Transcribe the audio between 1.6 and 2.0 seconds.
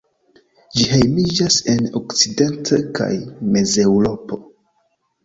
en